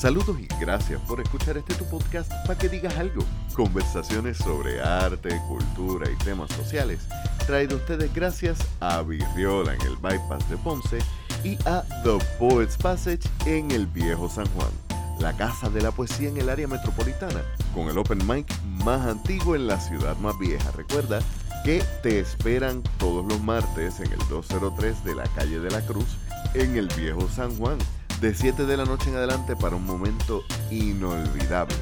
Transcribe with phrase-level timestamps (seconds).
[0.00, 3.22] Saludos y gracias por escuchar este tu podcast para que digas algo.
[3.52, 7.06] Conversaciones sobre arte, cultura y temas sociales.
[7.46, 11.00] Traído ustedes gracias a Virriola en el Bypass de Ponce
[11.44, 14.70] y a The Poets Passage en el Viejo San Juan,
[15.18, 17.42] la casa de la poesía en el área metropolitana,
[17.74, 18.50] con el open mic
[18.82, 20.70] más antiguo en la ciudad más vieja.
[20.70, 21.20] Recuerda
[21.62, 26.16] que te esperan todos los martes en el 203 de la calle de la Cruz
[26.54, 27.76] en el Viejo San Juan
[28.20, 31.74] de 7 de la noche en adelante para un momento inolvidable.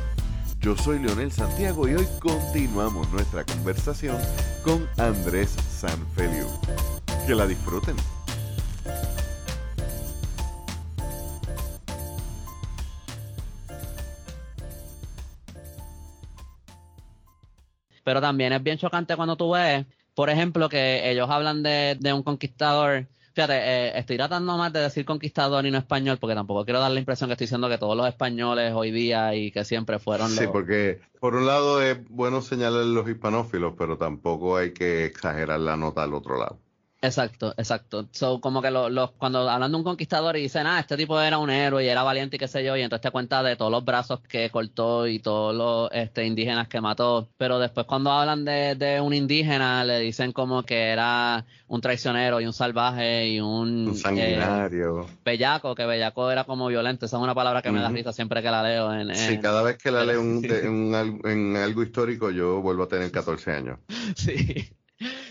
[0.60, 4.16] Yo soy Leonel Santiago y hoy continuamos nuestra conversación
[4.62, 6.46] con Andrés Sanfeliu.
[7.26, 7.96] Que la disfruten.
[18.04, 22.12] Pero también es bien chocante cuando tú ves, por ejemplo, que ellos hablan de, de
[22.12, 26.64] un conquistador Fíjate, eh, estoy tratando más de decir conquistador y no español, porque tampoco
[26.64, 29.64] quiero dar la impresión que estoy diciendo que todos los españoles hoy día y que
[29.64, 34.72] siempre fueron Sí, porque por un lado es bueno señalar los hispanófilos, pero tampoco hay
[34.72, 36.58] que exagerar la nota al otro lado.
[37.00, 38.08] Exacto, exacto.
[38.10, 41.38] So, como que los, cuando hablan de un conquistador y dicen, ah, este tipo era
[41.38, 43.70] un héroe y era valiente y qué sé yo, y entonces te cuenta de todos
[43.70, 47.28] los brazos que cortó y todos los este, indígenas que mató.
[47.36, 52.40] Pero después cuando hablan de, de un indígena, le dicen como que era un traicionero
[52.40, 53.88] y un salvaje y un...
[53.88, 55.02] Un sanguinario.
[55.02, 57.06] Eh, bellaco, que bellaco era como violento.
[57.06, 58.92] Esa es una palabra que me da risa siempre que la leo.
[58.92, 60.42] En, sí, cada vez que la leo en,
[61.24, 63.78] en algo histórico yo vuelvo a tener 14 años.
[64.16, 64.72] Sí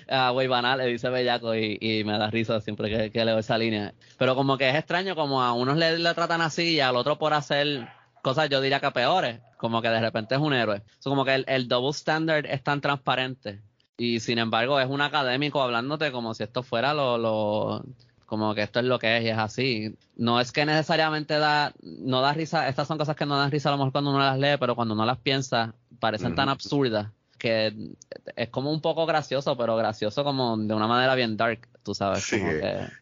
[0.10, 3.94] a Wey Banal le dice bellaco y, me da risa siempre que, leo esa línea.
[4.18, 7.34] Pero como que es extraño, como a unos le, tratan así y al otro por
[7.34, 7.88] hacer
[8.22, 10.84] cosas yo diría que peores, como que de repente es un héroe.
[11.00, 13.62] Es como que el, double standard es tan transparente
[13.98, 17.84] y sin embargo es un académico hablándote como si esto fuera lo, lo
[18.26, 19.96] como que esto es lo que es y es así.
[20.16, 23.70] No es que necesariamente da, no da risa, estas son cosas que no dan risa
[23.70, 27.08] a lo mejor cuando uno las lee, pero cuando uno las piensa parecen tan absurdas
[27.38, 27.74] que
[28.36, 32.24] es como un poco gracioso, pero gracioso como de una manera bien dark, tú sabes.
[32.24, 32.38] Sí,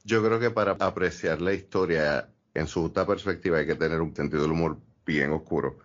[0.03, 4.15] yo creo que para apreciar la historia en su justa perspectiva hay que tener un
[4.15, 5.79] sentido del humor bien oscuro.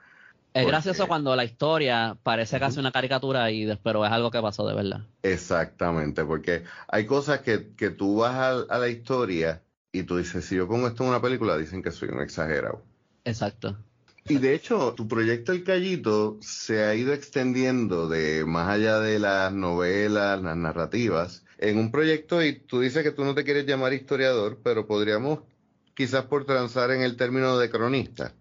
[0.54, 4.64] Es gracioso cuando la historia parece casi una caricatura y pero es algo que pasó
[4.66, 5.00] de verdad.
[5.22, 9.62] Exactamente, porque hay cosas que, que tú vas a, a la historia
[9.92, 12.82] y tú dices, si yo pongo esto en una película, dicen que soy un exagerado.
[13.24, 13.78] Exacto.
[14.30, 19.18] Y de hecho, tu proyecto El Callito se ha ido extendiendo de más allá de
[19.18, 23.66] las novelas, las narrativas, en un proyecto y tú dices que tú no te quieres
[23.66, 25.40] llamar historiador, pero podríamos
[25.94, 28.32] quizás por transar en el término de cronista.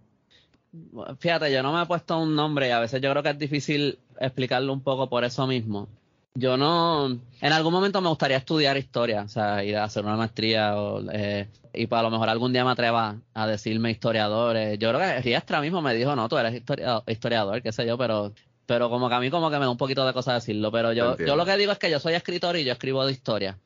[1.18, 3.40] Fíjate, yo no me he puesto un nombre y a veces yo creo que es
[3.40, 5.90] difícil explicarlo un poco por eso mismo
[6.34, 10.16] yo no, en algún momento me gustaría estudiar historia, o sea, ir a hacer una
[10.16, 14.78] maestría o, eh, y para lo mejor algún día me atreva a decirme historiadores.
[14.80, 17.98] Yo creo que Riestra mismo me dijo, no, tú eres historiador, historiador, qué sé yo,
[17.98, 18.34] pero
[18.66, 20.94] pero como que a mí como que me da un poquito de cosa decirlo, pero
[20.94, 23.58] yo, yo lo que digo es que yo soy escritor y yo escribo de historia.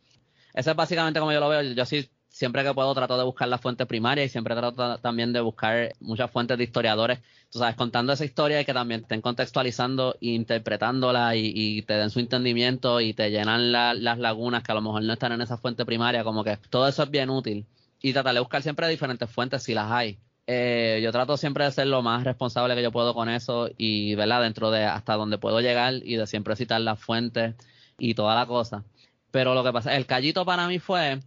[0.53, 2.09] Eso es básicamente como yo lo veo, yo sí
[2.43, 5.93] siempre que puedo trato de buscar la fuente primaria y siempre trato también de buscar
[6.01, 10.31] muchas fuentes de historiadores, tú sabes, contando esa historia y que también estén contextualizando e
[10.31, 15.03] interpretándola y, te den su entendimiento y te llenan las lagunas que a lo mejor
[15.03, 17.65] no están en esa fuente primaria, como que todo eso es bien útil.
[18.01, 20.19] Y tratar de buscar siempre diferentes fuentes si las hay.
[20.45, 24.15] Eh, yo trato siempre de ser lo más responsable que yo puedo con eso y,
[24.15, 24.41] ¿verdad?
[24.41, 27.55] Dentro de hasta donde puedo llegar y de siempre citar las fuentes
[27.97, 28.83] y toda la cosa.
[29.31, 31.21] Pero lo que pasa, el callito para mí fue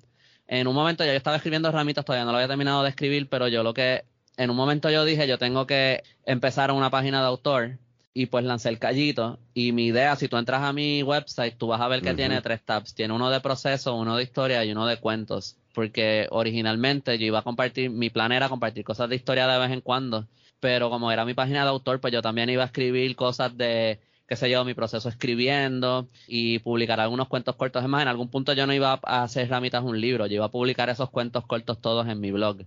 [0.49, 3.29] en un momento ya yo estaba escribiendo ramitas, todavía no lo había terminado de escribir,
[3.29, 4.05] pero yo lo que,
[4.37, 7.79] en un momento yo dije, yo tengo que empezar una página de autor
[8.15, 9.39] y pues lancé el callito.
[9.53, 12.41] Y mi idea, si tú entras a mi website, tú vas a ver que tiene
[12.41, 17.19] tres tabs, tiene uno de proceso, uno de historia y uno de cuentos, porque originalmente
[17.19, 20.27] yo iba a compartir, mi plan era compartir cosas de historia de vez en cuando,
[20.61, 24.01] pero como era mi página de autor, pues yo también iba a escribir cosas de
[24.27, 27.83] qué sé yo, mi proceso escribiendo y publicar algunos cuentos cortos.
[27.83, 30.47] Es más, en algún punto yo no iba a hacer ramitas un libro, yo iba
[30.47, 32.65] a publicar esos cuentos cortos todos en mi blog.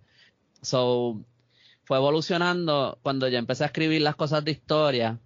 [0.62, 1.22] So,
[1.84, 5.20] fue evolucionando cuando yo empecé a escribir las cosas de historia,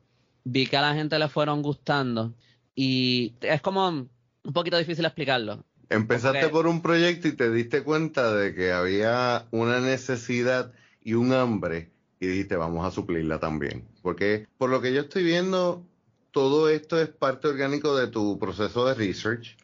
[0.43, 2.33] vi que a la gente le fueron gustando
[2.75, 5.63] y es como un poquito difícil explicarlo.
[5.89, 10.71] Empezaste por un proyecto y te diste cuenta de que había una necesidad
[11.03, 13.85] y un hambre y dijiste vamos a suplirla también.
[14.01, 15.85] Porque por lo que yo estoy viendo,
[16.33, 19.55] todo esto es parte orgánico de tu proceso de research.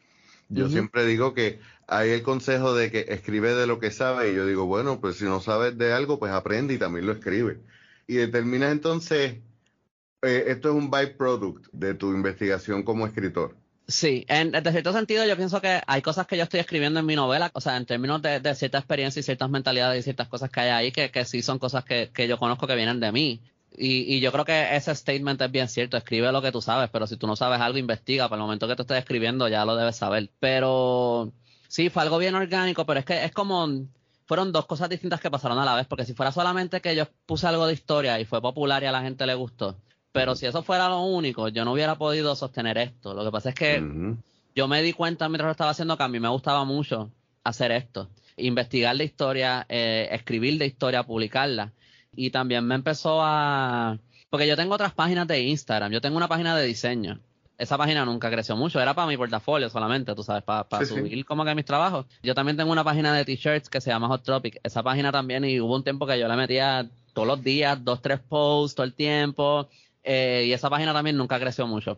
[0.49, 4.35] Yo siempre digo que hay el consejo de que escribe de lo que sabe y
[4.35, 7.59] yo digo, bueno, pues si no sabes de algo, pues aprende y también lo escribe.
[8.07, 9.37] Y determinas entonces,
[10.21, 13.55] eh, esto es un byproduct de tu investigación como escritor.
[13.87, 17.05] Sí, en, de cierto sentido yo pienso que hay cosas que yo estoy escribiendo en
[17.07, 20.27] mi novela, o sea, en términos de, de cierta experiencia y ciertas mentalidades y ciertas
[20.27, 22.99] cosas que hay ahí que, que sí son cosas que, que yo conozco que vienen
[22.99, 23.41] de mí.
[23.75, 26.89] Y, y, yo creo que ese statement es bien cierto, escribe lo que tú sabes,
[26.89, 29.63] pero si tú no sabes algo, investiga, para el momento que tú estés escribiendo ya
[29.63, 30.31] lo debes saber.
[30.39, 31.31] Pero
[31.67, 33.67] sí, fue algo bien orgánico, pero es que es como,
[34.25, 37.05] fueron dos cosas distintas que pasaron a la vez, porque si fuera solamente que yo
[37.25, 39.77] puse algo de historia y fue popular y a la gente le gustó,
[40.11, 43.13] pero si eso fuera lo único, yo no hubiera podido sostener esto.
[43.13, 43.83] Lo que pasa es que
[44.55, 47.11] yo me di cuenta mientras lo estaba haciendo que a mí me gustaba mucho
[47.43, 51.71] hacer esto, investigar la historia, eh, escribir de historia, publicarla
[52.15, 53.97] y también me empezó a...
[54.29, 57.19] Porque yo tengo otras páginas de Instagram, yo tengo una página de diseño.
[57.57, 61.43] Esa página nunca creció mucho, era para mi portafolio solamente, tú sabes, para, subir como
[61.43, 62.05] que mis trabajos.
[62.23, 64.59] Yo también tengo una página de t-shirts que se llama Hot Tropic.
[64.63, 68.01] Esa página también, y hubo un tiempo que yo le metía todos los días, dos,
[68.01, 69.67] tres posts todo el tiempo.
[70.03, 71.97] Eh, y esa página también nunca creció mucho.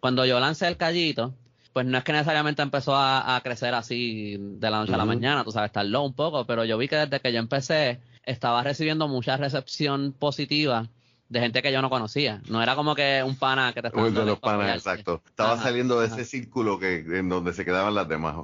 [0.00, 1.32] Cuando yo lancé el callito,
[1.72, 5.44] pues no es que necesariamente empezó a, crecer así de la noche a la mañana,
[5.44, 9.08] tú sabes, tardó un poco, pero yo vi que desde que yo empecé, estaba recibiendo
[9.08, 10.88] mucha recepción positiva
[11.28, 12.40] de gente que yo no conocía.
[12.48, 15.22] No era como que un pana que te estaba de los panas, exacto.
[15.26, 18.36] Estaba saliendo de ese círculo que en donde se quedaban las demás.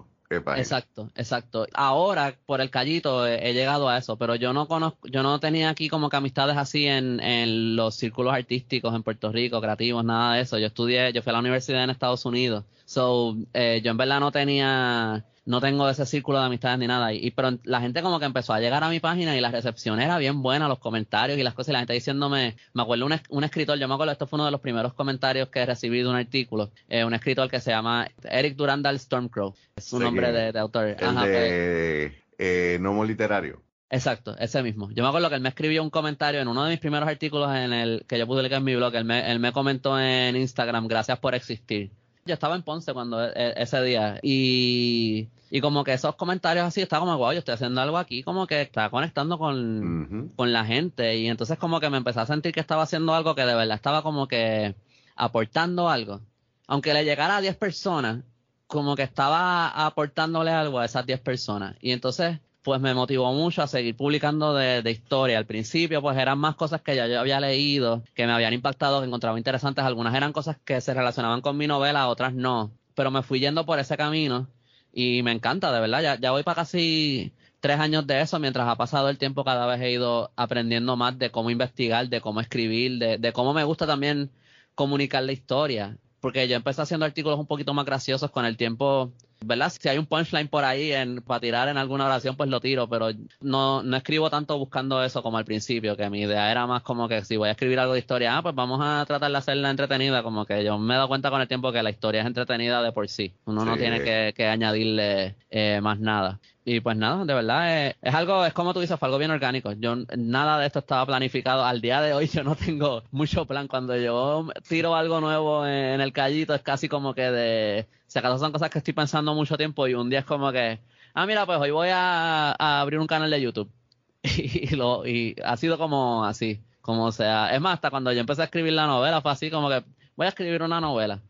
[0.56, 1.66] Exacto, exacto.
[1.74, 5.70] Ahora, por el callito, he, llegado a eso, pero yo no conozco, yo no tenía
[5.70, 10.34] aquí como que amistades así en, en los círculos artísticos en Puerto Rico, creativos, nada
[10.34, 10.58] de eso.
[10.58, 12.64] Yo estudié, yo fui a la universidad en Estados Unidos.
[12.84, 17.12] So, eh, yo en verdad no tenía no tengo ese círculo de amistades ni nada.
[17.12, 20.00] Y, pero la gente como que empezó a llegar a mi página y la recepción
[20.00, 23.14] era bien buena, los comentarios y las cosas, y la gente diciéndome, me acuerdo un,
[23.28, 26.10] un escritor, yo me acuerdo, esto fue uno de los primeros comentarios que he recibido
[26.10, 30.58] un artículo, eh, un escritor que se llama Eric Durandal Stormcrow, es un nombre de,
[30.58, 30.86] autor.
[30.86, 32.24] El de pues.
[32.38, 33.62] eh, Nomo Literario.
[33.90, 34.90] Exacto, ese mismo.
[34.90, 37.54] Yo me acuerdo que él me escribió un comentario en uno de mis primeros artículos
[37.54, 38.92] en el que yo publiqué en mi blog.
[38.96, 41.92] Él me, él me comentó en Instagram, gracias por existir.
[42.26, 46.64] Yo estaba en Ponce cuando e, e, ese día y, y como que esos comentarios
[46.66, 50.52] así, estaba como, wow, yo estoy haciendo algo aquí, como que estaba conectando con, con
[50.52, 53.44] la gente y entonces como que me empecé a sentir que estaba haciendo algo que
[53.44, 54.74] de verdad estaba como que
[55.16, 56.22] aportando algo.
[56.66, 58.24] Aunque le llegara a 10 personas,
[58.66, 61.76] como que estaba aportándole algo a esas 10 personas.
[61.80, 65.36] Y entonces pues me motivó mucho a seguir publicando de, historia.
[65.36, 69.00] Al principio, pues eran más cosas que ya yo había leído, que me habían impactado,
[69.00, 69.84] que encontraba interesantes.
[69.84, 72.72] Algunas eran cosas que se relacionaban con mi novela, otras no.
[72.94, 74.48] Pero me fui yendo por ese camino
[74.94, 76.02] y me encanta, de verdad.
[76.02, 79.66] Ya, ya voy para casi tres años de eso, mientras ha pasado el tiempo, cada
[79.66, 83.64] vez he ido aprendiendo más de cómo investigar, de cómo escribir, de, de cómo me
[83.64, 84.30] gusta también
[84.74, 85.98] comunicar la historia.
[86.20, 89.12] Porque yo empecé haciendo artículos un poquito más graciosos con el tiempo
[89.46, 89.72] ¿verdad?
[89.78, 92.88] Si hay un punchline por ahí en, para tirar en alguna oración, pues lo tiro,
[92.88, 93.10] pero
[93.40, 97.08] no, no escribo tanto buscando eso como al principio, que mi idea era más como
[97.08, 99.70] que si voy a escribir algo de historia, ah, pues vamos a tratar de hacerla
[99.70, 102.26] entretenida, como que yo me he dado cuenta con el tiempo que la historia es
[102.26, 106.38] entretenida de por sí, uno no tiene que, añadirle eh, más nada.
[106.66, 109.30] Y pues nada, de verdad, es, es, algo, es como tú dices, fue algo bien
[109.30, 109.72] orgánico.
[109.72, 111.64] Yo nada de esto estaba planificado.
[111.64, 113.68] Al día de hoy yo no tengo mucho plan.
[113.68, 118.38] Cuando yo tiro algo nuevo en el callito es casi como que de si acaso
[118.38, 120.78] son cosas que estoy pensando mucho tiempo y un día es como que,
[121.14, 123.68] ah, mira, pues hoy voy a, abrir un canal de YouTube.
[124.22, 127.52] y, lo, y ha sido como así, como sea.
[127.52, 129.82] Es más, hasta cuando yo empecé a escribir la novela fue así como que
[130.14, 131.22] voy a escribir una novela.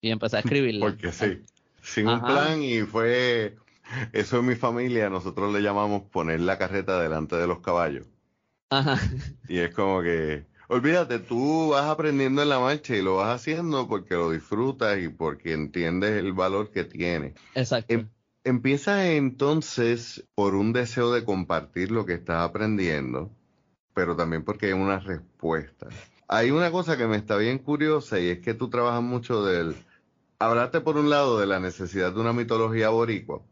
[0.00, 0.86] Y empecé a escribirla.
[0.86, 1.42] Porque sí,
[1.82, 3.56] sin un plan y fue,
[4.12, 8.06] eso en mi familia, nosotros le llamamos poner la carreta delante de los caballos.
[8.70, 9.00] Ajá.
[9.48, 13.88] Y es como que Olvídate, tú vas aprendiendo en la marcha y lo vas haciendo
[13.88, 17.34] porque lo disfrutas y porque entiendes el valor que tiene.
[17.56, 17.92] Exacto.
[17.92, 18.08] Em,
[18.44, 23.32] empieza entonces por un deseo de compartir lo que estás aprendiendo,
[23.94, 25.88] pero también porque hay una respuesta.
[26.28, 29.74] Hay una cosa que me está bien curiosa y es que tú trabajas mucho del...
[30.38, 33.42] Hablaste por un lado de la necesidad de una mitología boricua,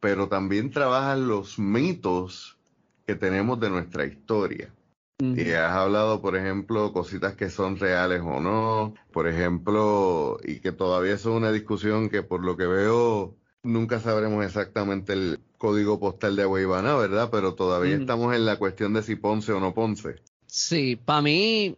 [0.00, 2.58] pero también trabajas los mitos
[3.06, 4.74] que tenemos de nuestra historia.
[5.20, 10.70] Y has hablado, por ejemplo, cositas que son reales o no, por ejemplo, y que
[10.70, 13.34] todavía es una discusión que por lo que veo
[13.64, 17.30] nunca sabremos exactamente el código postal de Aguaybana, ¿verdad?
[17.32, 20.22] Pero todavía estamos en la cuestión de si Ponce o no Ponce.
[20.46, 21.74] Sí, para mí,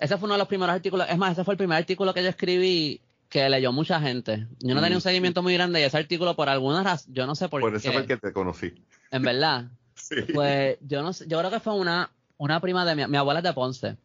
[0.00, 2.24] ese fue uno de los primeros artículos, es más, ese fue el primer artículo que
[2.24, 4.48] yo escribí que leyó mucha gente.
[4.58, 7.36] Yo no tenía un seguimiento muy grande y ese artículo por alguna razón, yo no
[7.36, 7.66] sé por, qué.
[7.66, 8.74] Por eso fue el que te conocí.
[9.12, 9.70] En verdad.
[9.94, 10.16] sí.
[10.34, 13.40] Pues yo no sé, yo creo que fue una una prima de mi, mi abuela
[13.40, 13.96] es de Ponce.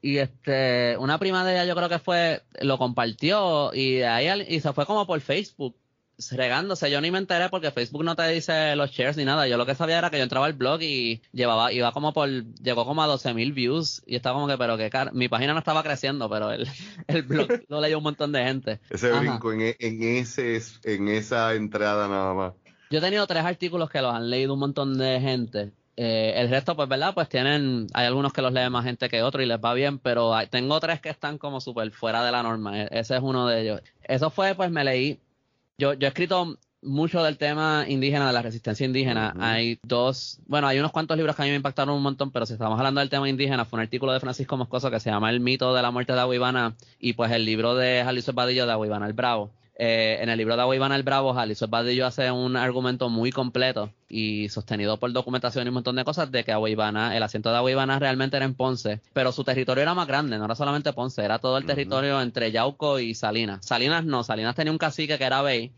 [0.00, 4.60] Y este, una prima de ella yo creo que fue, lo compartió y ahí y
[4.60, 5.74] se fue como por Facebook.
[6.30, 6.90] regándose.
[6.90, 9.48] Yo ni me enteré porque Facebook no te dice los shares ni nada.
[9.48, 12.28] Yo lo que sabía era que yo entraba al blog y llevaba, iba como por,
[12.28, 15.58] llegó como a 12 mil views y estaba como que, pero que mi página no
[15.58, 16.68] estaba creciendo, pero el,
[17.08, 18.80] el blog lo leyó un montón de gente.
[18.90, 22.54] Ese brinco en, en, ese, en esa entrada nada más.
[22.90, 25.72] Yo he tenido tres artículos que los han leído un montón de gente.
[26.00, 27.12] Eh, el resto, pues, ¿verdad?
[27.12, 29.98] Pues tienen, hay algunos que los lee más gente que otros y les va bien,
[29.98, 32.84] pero tengo tres que están como súper fuera de la norma.
[32.84, 33.82] E, ese es uno de ellos.
[34.04, 35.18] Eso fue, pues, me leí.
[35.76, 39.34] Yo, yo he escrito mucho del tema indígena, de la resistencia indígena.
[39.40, 42.46] Hay dos, bueno, hay unos cuantos libros que a mí me impactaron un montón, pero
[42.46, 45.30] si estamos hablando del tema indígena, fue un artículo de Francisco Moscoso que se llama
[45.30, 48.72] El mito de la muerte de Aguibana y pues el libro de Jalisco Badillo de
[48.72, 49.50] Aguibana el Bravo.
[49.80, 53.30] Eh, en el libro de Agua Iván el Bravo, Jalisco Badillo hace un argumento muy
[53.30, 57.50] completo y sostenido por documentación y un montón de cosas de que Agua el asiento
[57.50, 60.56] de Agua Ivana realmente era en Ponce, pero su territorio era más grande, no era
[60.56, 63.64] solamente Ponce, era todo el territorio entre Yauco y Salinas.
[63.64, 65.70] Salinas no, Salinas tenía un cacique que era Bey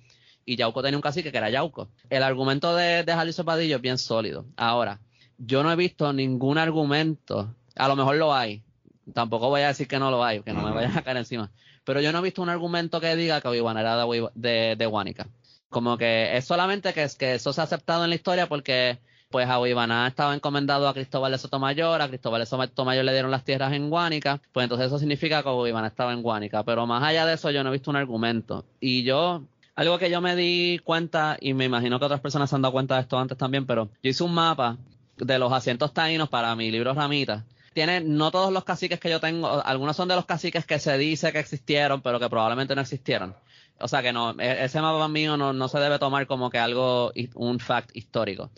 [0.46, 1.90] y Yauco tenía un cacique que era Yauco.
[2.08, 4.46] El argumento de, de Jalisco es bien sólido.
[4.56, 4.98] Ahora,
[5.36, 8.62] yo no he visto ningún argumento, a lo mejor lo hay,
[9.12, 11.50] tampoco voy a decir que no lo hay, que no me vayan a caer encima.
[11.84, 15.28] Pero yo no he visto un argumento que diga que obi era de, de, Guánica.
[15.68, 18.98] Como que es solamente que, es que eso se ha aceptado en la historia porque
[19.30, 23.44] pues a estaba encomendado a Cristóbal de Sotomayor, a Cristóbal de Sotomayor le dieron las
[23.44, 27.24] tierras en Guánica, pues entonces eso significa que Oibana estaba en Guánica, pero más allá
[27.26, 28.64] de eso yo no he visto un argumento.
[28.80, 29.44] Y yo,
[29.76, 32.72] algo que yo me di cuenta, y me imagino que otras personas se han dado
[32.72, 34.78] cuenta de esto antes también, pero yo hice un mapa
[35.16, 39.20] de los asientos taínos para mi libro Ramita, tiene, no todos los caciques que yo
[39.20, 42.82] tengo, algunos son de los caciques que se dice que existieron, pero que probablemente no
[42.82, 43.34] existieron.
[43.78, 46.58] O sea que no, e, ese mapa mío no, no se debe tomar como que
[46.58, 48.50] algo, un fact histórico.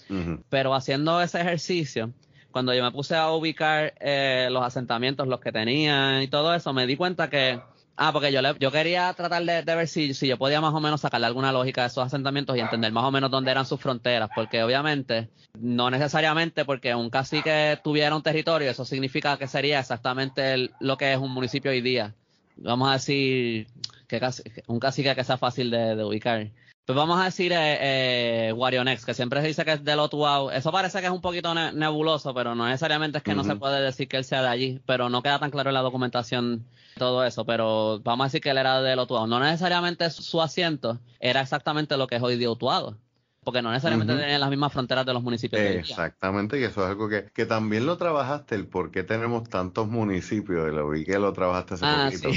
[0.49, 2.13] Pero haciendo ese ejercicio,
[2.51, 6.73] cuando yo me puse a ubicar eh, los asentamientos, los que tenía y todo eso,
[6.73, 7.61] me di cuenta que
[7.97, 11.03] Ah, porque yo, yo quería tratar de, ver si, si, yo podía más o menos
[11.03, 14.31] sacarle alguna lógica de esos asentamientos y entender más o menos dónde eran sus fronteras,
[14.35, 20.71] porque obviamente, no necesariamente porque un cacique tuviera un territorio, eso significa que sería exactamente
[20.81, 22.15] lo que es un municipio hoy día.
[22.57, 23.67] Vamos a decir
[24.09, 24.21] que
[24.67, 26.49] un cacique que sea fácil de, ubicar.
[26.85, 30.51] Pues vamos a decir eh, eh, Warionex, que siempre se dice que es del Otuau.
[30.51, 33.81] Eso parece que es un poquito nebuloso, pero no necesariamente es que no se puede
[33.81, 37.25] decir que él sea de allí, pero no queda tan claro en la documentación todo
[37.25, 39.29] eso, pero vamos a decir que él era del Otuado.
[39.29, 42.99] No necesariamente su asiento era exactamente lo que es hoy día Utuado,
[43.45, 45.63] porque no necesariamente tenía las mismas fronteras de los municipios.
[45.63, 49.87] Exactamente, y eso es algo que, que también lo trabajaste, el por qué tenemos tantos
[49.87, 52.29] municipios, lo vi que lo trabajaste hace ah, poquito.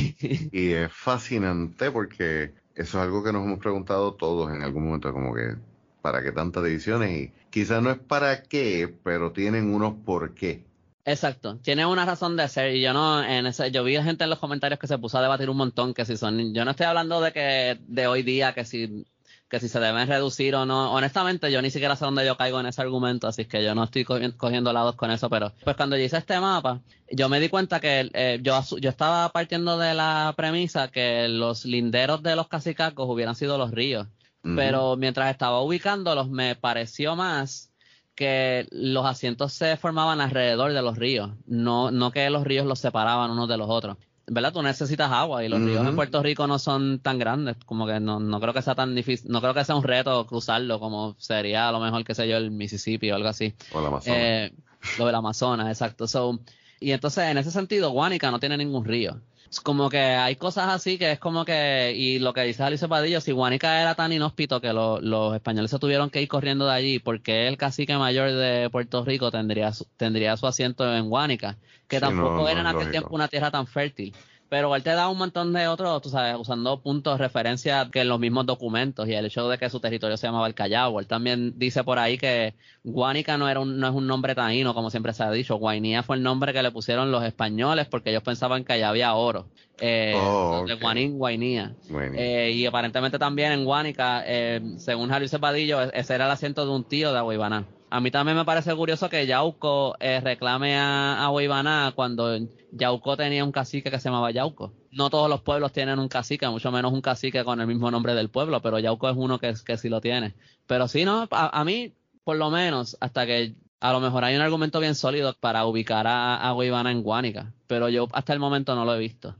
[0.51, 5.11] Y es fascinante porque eso es algo que nos hemos preguntado todos en algún momento,
[5.13, 5.55] como que,
[6.01, 7.11] ¿para qué tantas divisiones?
[7.11, 10.65] Y quizás no es para qué, pero tienen unos por qué.
[11.05, 14.29] Exacto, tiene una razón de ser y yo no, en ese, yo vi gente en
[14.29, 16.87] los comentarios que se puso a debatir un montón que si son, yo no estoy
[16.87, 19.05] hablando de que de hoy día que si
[19.49, 22.59] que si se deben reducir o no, honestamente yo ni siquiera sé dónde yo caigo
[22.59, 25.97] en ese argumento, así que yo no estoy cogiendo lados con eso, pero pues cuando
[25.97, 29.93] yo hice este mapa, yo me di cuenta que eh, yo, yo estaba partiendo de
[29.93, 34.07] la premisa que los linderos de los cacicacos hubieran sido los ríos,
[34.55, 37.71] pero mientras estaba ubicándolos me pareció más
[38.13, 42.79] que los asientos se formaban alrededor de los ríos, no, no que los ríos los
[42.79, 43.97] separaban unos de los otros.
[44.27, 44.53] ¿Verdad?
[44.53, 47.99] Tú necesitas agua y los ríos en Puerto Rico no son tan grandes, como que
[47.99, 51.15] no, no creo que sea tan difícil, no creo que sea un reto cruzarlo como
[51.19, 53.53] sería a lo mejor, qué sé yo, el Mississippi o algo así.
[53.71, 54.19] O el Amazonas.
[54.19, 54.53] Eh,
[54.97, 56.07] lo del Amazonas, exacto.
[56.07, 56.39] So,
[56.79, 59.21] y entonces, en ese sentido, Guánica no tiene ningún río
[59.63, 63.21] como que hay cosas así que es como que, y lo que dice Alice Padillo,
[63.21, 66.99] si Guanica era tan inhóspito que los españoles se tuvieron que ir corriendo de allí,
[66.99, 71.99] porque el cacique mayor de Puerto Rico tendría su, tendría su asiento en Guánica, que
[71.99, 74.13] tampoco era en aquel tiempo una tierra tan fértil.
[74.55, 77.99] Pero él te da un montón de otros, tú sabes, usando puntos de referencia que
[77.99, 81.01] en los mismos documentos y el hecho de que su territorio se llamaba el Callao.
[81.01, 84.73] Él también dice por ahí que Guánica no, era un, no es un nombre taíno,
[84.73, 85.57] como siempre se ha dicho.
[85.57, 89.13] Guainía fue el nombre que le pusieron los españoles porque ellos pensaban que allá había
[89.15, 89.49] oro.
[89.81, 91.75] Eh, oh, de Guanín, Guainía.
[92.13, 96.65] Eh, y aparentemente también en Guánica, eh, según Javier Cepadillo, e-, ese era el asiento
[96.65, 97.65] de un tío de Aguibaná.
[97.89, 102.37] A mí también me parece curioso que Yauco eh, reclame a, a cuando
[102.71, 104.73] Yauco tenía un cacique que se llamaba Yauco.
[104.91, 108.15] No todos los pueblos tienen un cacique, mucho menos un cacique con el mismo nombre
[108.15, 110.33] del pueblo, pero Yauco es uno que, que sí lo tiene.
[110.67, 114.41] Pero sí, no, a, mí, por lo menos, hasta que a lo mejor hay un
[114.41, 118.83] argumento bien sólido para ubicar a, a en Guánica, pero yo hasta el momento no
[118.83, 119.35] lo he visto.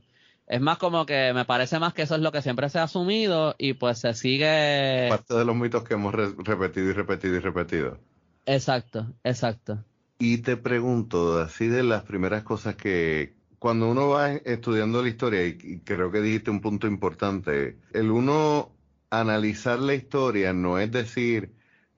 [0.46, 2.84] Es más como que me parece más que eso es lo que siempre se ha
[2.84, 5.08] asumido y pues se sigue...
[5.10, 7.98] Parte de los mitos que hemos repetido y repetido y repetido.
[8.46, 9.84] Exacto, exacto.
[10.18, 15.46] Y te pregunto, así de las primeras cosas que cuando uno va estudiando la historia,
[15.46, 18.72] y creo que dijiste un punto importante, el uno
[19.10, 21.52] analizar la historia no es decir,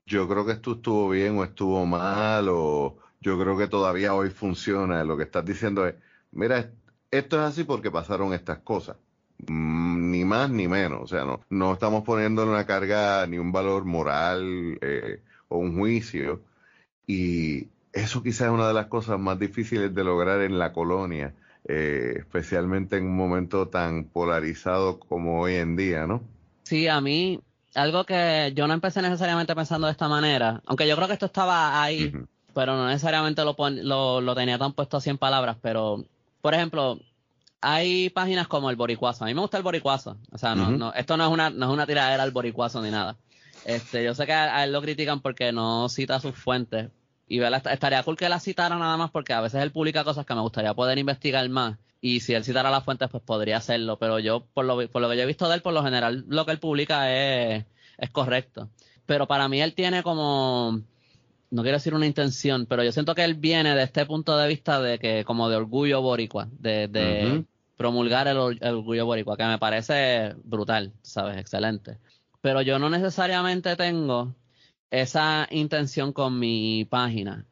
[0.07, 4.31] yo creo que esto estuvo bien o estuvo mal, o yo creo que todavía hoy
[4.31, 5.05] funciona.
[5.05, 5.95] Lo que estás diciendo es,
[6.33, 6.73] mira,
[7.11, 8.97] esto es así porque pasaron estas cosas.
[9.47, 11.03] Mm, ni más ni menos.
[11.03, 15.77] O sea, no, no estamos poniendo una carga ni un valor moral eh, o un
[15.77, 16.43] juicio.
[17.07, 21.35] Y eso quizás es una de las cosas más difíciles de lograr en la colonia,
[21.67, 26.23] eh, especialmente en un momento tan polarizado como hoy en día, ¿no?
[26.63, 27.41] Sí, a mí,
[27.75, 31.27] algo que yo no empecé necesariamente pensando de esta manera, aunque yo creo que esto
[31.27, 32.13] estaba ahí,
[32.55, 36.05] pero no necesariamente lo, lo, lo, tenía tan puesto así en palabras, pero,
[36.43, 36.99] por ejemplo,
[37.61, 39.25] hay páginas como el Boricuazo.
[39.25, 40.17] A mí me gusta el Boricuazo.
[40.31, 42.91] O sea, no, no, esto no es una, no es una tiradera al Boricuazo ni
[42.91, 43.17] nada.
[43.65, 46.91] Este, yo sé que a, él lo critican porque no cita sus fuentes.
[47.27, 50.35] Y estaría cool que la citara nada más porque a veces él publica cosas que
[50.35, 51.79] me gustaría poder investigar más.
[52.01, 53.99] Y si él citara las fuentes, pues podría hacerlo.
[53.99, 56.25] Pero yo, por lo, por lo que yo he visto de él, por lo general,
[56.29, 57.67] lo que él publica es,
[57.99, 58.71] es correcto.
[59.05, 60.83] Pero para mí él tiene como
[61.51, 64.49] no quiero decir una intención, pero yo siento que él viene de este punto de
[64.49, 67.45] vista de que como de orgullo boricua, de,
[67.77, 71.39] promulgar el, orgullo boricua, que me parece brutal, ¿sabes?
[71.39, 71.99] Excelente.
[72.49, 74.35] Pero yo no necesariamente tengo
[74.91, 77.45] esa intención con mi página.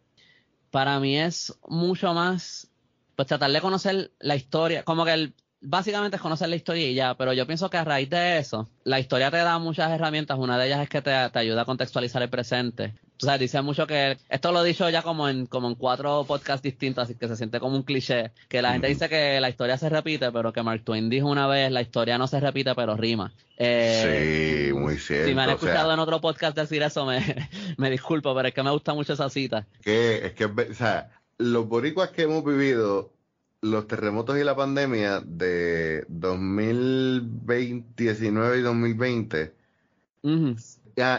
[0.70, 2.70] Para mí es mucho más,
[3.14, 7.14] pues tratar de conocer la historia, como que básicamente es conocer la historia y ya,
[7.14, 10.56] pero yo pienso que a raíz de eso, la historia te da muchas herramientas, una
[10.56, 13.86] de ellas es que te, te ayuda a contextualizar el presente o sea, dice mucho
[13.86, 17.28] que esto lo he dicho ya como en como en cuatro podcasts distintos, así que
[17.28, 20.52] se siente como un cliché, que la gente dice que la historia se repite, pero
[20.52, 23.32] que Mark Twain dijo una vez, la historia no se repite, pero rima.
[23.56, 25.28] Eh, sí, muy cierto.
[25.28, 27.20] Si me han escuchado en otro podcast decir eso, me,
[27.78, 29.66] me disculpo, pero es que me gusta mucho esa cita.
[29.82, 33.14] Que, es que, o sea, los boricuas que hemos vivido,
[33.62, 39.54] los terremotos y la pandemia de 2019 y 2020,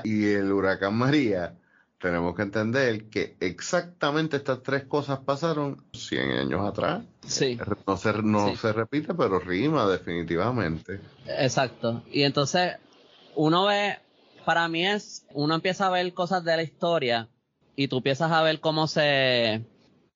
[0.03, 1.55] y el huracán María,
[1.99, 7.03] tenemos que entender que exactamente estas tres cosas pasaron 100 años atrás.
[7.25, 7.57] Sí.
[7.85, 10.99] No, se, no se repite, pero rima definitivamente.
[11.25, 12.03] Exacto.
[12.11, 12.75] Y entonces
[13.35, 13.97] uno ve,
[14.45, 17.29] para mí es, uno empieza a ver cosas de la historia
[17.75, 19.63] y tú empiezas a ver cómo se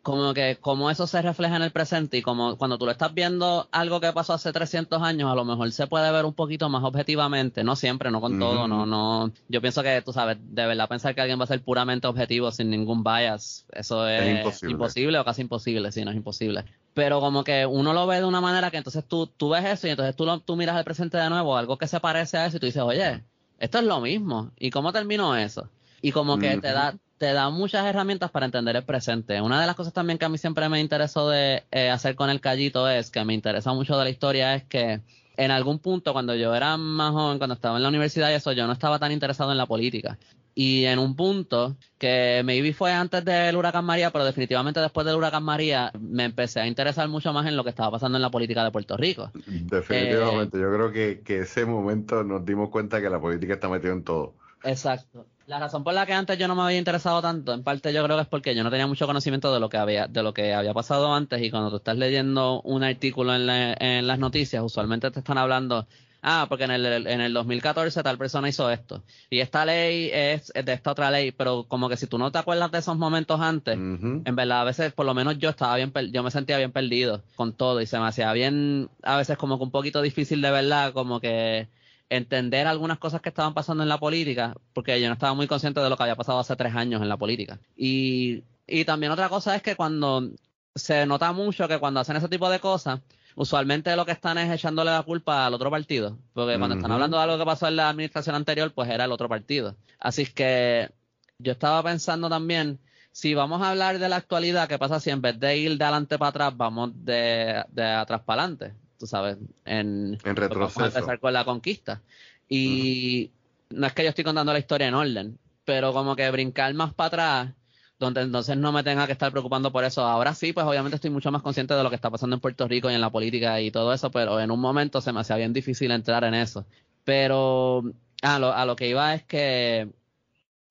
[0.01, 3.13] como que cómo eso se refleja en el presente y como cuando tú lo estás
[3.13, 6.69] viendo algo que pasó hace 300 años, a lo mejor se puede ver un poquito
[6.69, 10.65] más objetivamente, no siempre, no con todo, no, no, yo pienso que tú sabes, de
[10.65, 15.19] verdad pensar que alguien va a ser puramente objetivo sin ningún bias, eso es, imposible.
[15.19, 16.65] o casi imposible, sí, no es imposible.
[16.95, 19.88] Pero como que uno lo ve de una manera que entonces tú, tú ves eso
[19.88, 22.47] y entonces tú, lo, tú miras el presente de nuevo, algo que se parece a
[22.47, 23.23] eso y tú dices, oye,
[23.60, 25.69] esto es lo mismo, ¿y cómo terminó eso?
[26.02, 29.39] Y como que te da te da muchas herramientas para entender el presente.
[29.41, 32.31] Una de las cosas también que a mí siempre me interesó de eh, hacer con
[32.31, 35.01] el callito es que me interesa mucho de la historia es que
[35.38, 38.53] en algún punto cuando yo era más joven, cuando estaba en la universidad y eso,
[38.53, 40.17] yo no estaba tan interesado en la política.
[40.55, 45.15] Y en un punto que maybe fue antes del huracán María, pero definitivamente después del
[45.15, 48.31] huracán María, me empecé a interesar mucho más en lo que estaba pasando en la
[48.31, 49.29] política de Puerto Rico.
[49.45, 53.91] Definitivamente, yo creo que, que ese momento nos dimos cuenta que la política está metida
[53.91, 54.34] en todo.
[54.63, 55.27] Exacto.
[55.52, 58.02] La razón por la que antes yo no me había interesado tanto, en parte yo
[58.06, 60.34] creo que es porque yo no tenía mucho conocimiento de lo que había, de lo
[60.34, 64.64] que había pasado antes y cuando tú estás leyendo un artículo en, en las noticias,
[64.64, 65.88] usualmente te están hablando,
[66.22, 70.54] ah, porque en el, en el 2014 tal persona hizo esto y esta ley es,
[70.54, 73.42] de esta otra ley, pero como que si tú no te acuerdas de esos momentos
[73.42, 76.72] antes, en verdad a veces por lo menos yo estaba bien, yo me sentía bien
[76.72, 80.42] perdido con todo y se me hacía bien, a veces como que un poquito difícil
[80.42, 81.68] de verdad, como que
[82.12, 85.80] entender algunas cosas que estaban pasando en la política, porque yo no estaba muy consciente
[85.80, 87.58] de lo que había pasado hace tres años en la política.
[87.76, 90.30] Y, y también otra cosa es que cuando
[90.76, 93.00] se nota mucho que cuando hacen ese tipo de cosas,
[93.36, 97.15] usualmente lo que están es echándole la culpa al otro partido, porque cuando están hablando
[97.15, 99.78] de algo que pasó en la administración anterior, pues era el otro partido.
[99.97, 100.91] Así que
[101.39, 102.78] yo estaba pensando también,
[103.13, 105.84] si vamos a hablar de la actualidad, ¿qué pasa si en vez de ir de
[105.86, 108.81] adelante para atrás, vamos de, de atrás para adelante?
[109.02, 110.80] Tú sabes, en, en retroceso.
[110.80, 112.02] Vamos a empezar con la conquista.
[112.48, 113.32] Y
[113.72, 116.94] no es que yo estoy contando la historia en orden, pero como que brincar más
[116.94, 117.56] para atrás,
[117.98, 120.06] donde entonces no me tenga que estar preocupando por eso.
[120.06, 122.68] Ahora sí, pues obviamente estoy mucho más consciente de lo que está pasando en Puerto
[122.68, 125.38] Rico y en la política y todo eso, pero en un momento se me hacía
[125.38, 126.66] bien difícil entrar en eso.
[127.04, 127.84] Pero
[128.22, 129.90] a lo, a lo que iba es que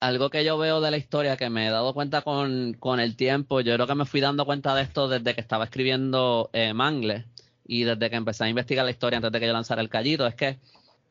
[0.01, 3.17] algo que yo veo de la historia que me he dado cuenta con, con el
[3.17, 6.73] tiempo, yo creo que me fui dando cuenta de esto desde que estaba escribiendo eh,
[6.73, 7.27] Mangle,
[7.71, 10.27] y desde que empecé a investigar la historia antes de que yo lanzara el callito,
[10.27, 10.59] es que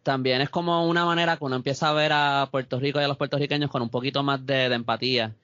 [0.03, 3.07] también es como una manera que uno empieza a ver a Puerto Rico y a
[3.07, 5.37] los puertorriqueños con un poquito más de, empatía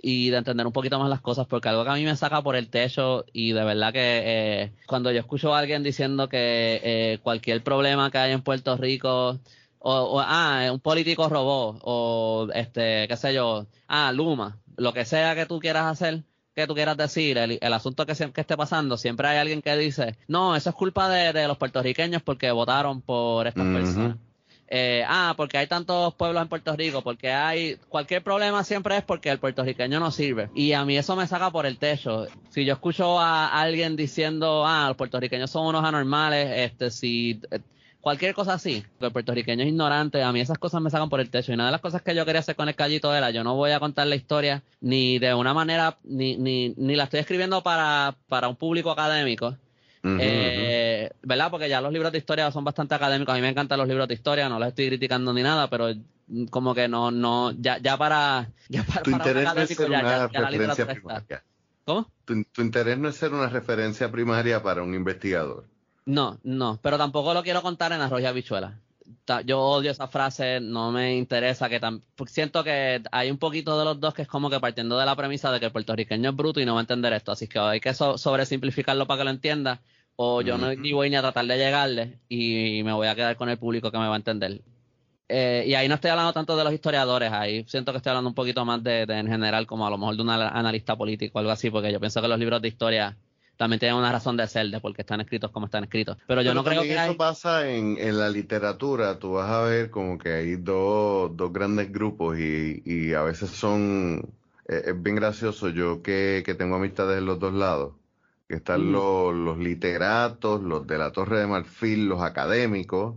[0.00, 2.42] y de entender un poquito más las cosas, porque algo que a mí me saca
[2.42, 6.80] por el techo y de verdad que eh, cuando yo escucho a alguien diciendo que
[6.82, 9.38] eh, cualquier problema que hay en Puerto Rico
[9.80, 15.34] o, ah, un político robó, o este, qué sé yo, ah, Luma, lo que sea
[15.34, 16.22] que tú quieras hacer,
[16.54, 20.16] que tú quieras decir, el, asunto que, que, esté pasando, siempre hay alguien que dice,
[20.28, 24.16] no, eso es culpa de, los puertorriqueños porque votaron por estas personas.
[24.68, 29.04] Eh, ah, porque hay tantos pueblos en Puerto Rico, porque hay cualquier problema siempre es
[29.04, 30.48] porque el puertorriqueño no sirve.
[30.54, 32.26] Y a mí eso me saca por el techo.
[32.48, 37.40] Si yo escucho a alguien diciendo, ah, los puertorriqueños son unos anormales, este, si
[38.04, 41.20] cualquier cosa así, que el puertorriqueño es ignorante, a mí esas cosas me sacan por
[41.20, 41.50] el techo.
[41.50, 43.56] Y una de las cosas que yo quería hacer con el callito era, yo no
[43.56, 47.62] voy a contar la historia ni de una manera, ni, ni, ni la estoy escribiendo
[47.62, 49.56] para, para un público académico.
[50.04, 51.50] eh, ¿Verdad?
[51.50, 53.32] Porque ya los libros de historia son bastante académicos.
[53.32, 55.88] A mí me encantan los libros de historia, no los estoy criticando ni nada, pero
[56.50, 60.28] como que no, no, ya, ya para, ya para, tu interés no es ser una
[60.28, 61.44] referencia primaria.
[61.86, 62.10] ¿Cómo?
[62.24, 65.73] tu interés no es ser una referencia primaria para un investigador.
[66.06, 68.78] No, no, pero tampoco lo quiero contar en arroz y habichuela.
[69.46, 73.84] Yo odio esa frase, no me interesa que tan, siento que hay un poquito de
[73.84, 76.36] los dos que es como que partiendo de la premisa de que el puertorriqueño es
[76.36, 79.30] bruto y no va a entender esto, así que hay que sobresimplificarlo para que lo
[79.30, 79.80] entienda,
[80.16, 83.36] o yo no ni voy ni a tratar de llegarle y me voy a quedar
[83.36, 84.60] con el público que me va a entender.
[85.28, 88.28] Eh, y ahí no estoy hablando tanto de los historiadores, ahí siento que estoy hablando
[88.28, 91.38] un poquito más de, de en general, como a lo mejor de un analista político
[91.38, 93.16] o algo así, porque yo pienso que los libros de historia
[93.56, 96.18] también tienen una razón de ser de por qué están escritos como están escritos.
[96.26, 99.90] Pero yo no creo que eso pasa en, en, la literatura, tú vas a ver
[99.90, 104.28] como que hay dos, dos grandes grupos y, y a veces son,
[104.68, 105.68] eh, es bien gracioso.
[105.68, 107.94] Yo que, que, tengo amistades en los dos lados,
[108.48, 113.14] que están los, los literatos, los de la Torre de Marfil, los académicos,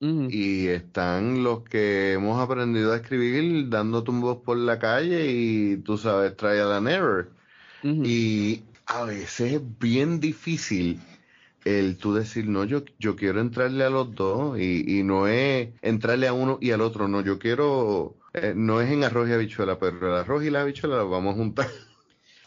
[0.00, 5.98] y están los que hemos aprendido a escribir dando tumbos por la calle y tú
[5.98, 7.30] sabes, trial and error.
[7.82, 11.00] Y a veces es bien difícil
[11.64, 15.68] el tú decir, no, yo, yo quiero entrarle a los dos y, y no es
[15.82, 19.32] entrarle a uno y al otro, no, yo quiero, eh, no es en arroz y
[19.32, 21.68] habichuela, pero el arroz y la habichuela los vamos a juntar.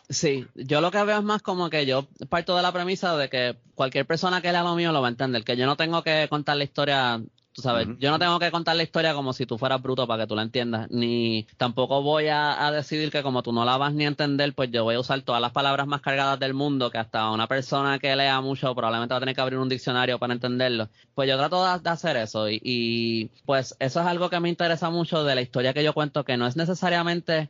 [0.09, 3.29] Sí, yo lo que veo es más como que yo parto de la premisa de
[3.29, 6.03] que cualquier persona que lea lo mío lo va a entender, que yo no tengo
[6.03, 7.21] que contar la historia
[7.53, 10.23] Tú sabes, yo no tengo que contar la historia como si tú fueras bruto para
[10.23, 13.93] que tú la entiendas, ni tampoco voy a, decidir que como tú no la vas
[13.93, 16.89] ni a entender, pues yo voy a usar todas las palabras más cargadas del mundo,
[16.89, 20.17] que hasta una persona que lea mucho probablemente va a tener que abrir un diccionario
[20.17, 20.87] para entenderlo.
[21.13, 25.25] Pues yo trato de, hacer eso y, pues eso es algo que me interesa mucho
[25.25, 27.49] de la historia que yo cuento, que no es necesariamente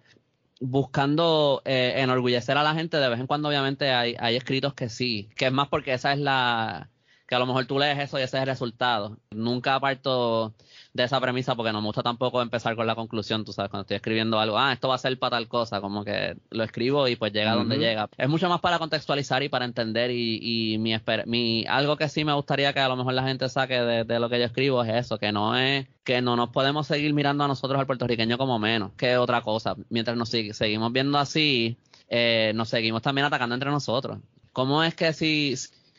[0.59, 4.89] buscando eh, enorgullecer a la gente, de vez en cuando obviamente hay, hay escritos que
[4.89, 6.90] sí, que es más porque esa es la
[7.31, 9.17] que a lo mejor tú lees eso y ese es el resultado.
[9.29, 10.53] Nunca parto
[10.91, 13.83] de esa premisa porque no me gusta tampoco empezar con la conclusión, tú sabes, cuando
[13.83, 17.07] estoy escribiendo algo, ah, esto va a ser para tal cosa, como que lo escribo
[17.07, 18.09] y pues llega donde llega.
[18.17, 20.93] Es mucho más para contextualizar y para entender y, mi,
[21.25, 24.27] mi algo que sí me gustaría que a lo mejor la gente saque de, lo
[24.27, 27.47] que yo escribo es eso, que no es que no nos podemos seguir mirando a
[27.47, 29.77] nosotros al puertorriqueño como menos que otra cosa.
[29.87, 31.77] Mientras nos seguimos viendo así,
[32.09, 34.17] eh, nos seguimos también atacando entre nosotros.
[34.51, 35.55] ¿Cómo es que si,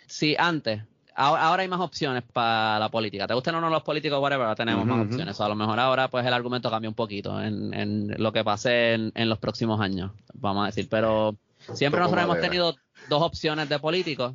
[0.07, 0.83] si antes
[1.15, 3.27] ahora, hay más opciones para la política.
[3.27, 4.45] ¿Te gustan o no los políticos, whatever?
[4.45, 5.41] Ahora tenemos más opciones.
[5.41, 9.29] a lo mejor ahora pues el argumento cambia un poquito en, lo que pase en,
[9.29, 10.89] los próximos años, vamos a decir.
[10.89, 11.37] Pero
[11.73, 12.77] siempre nosotros hemos tenido
[13.09, 14.35] dos opciones de políticos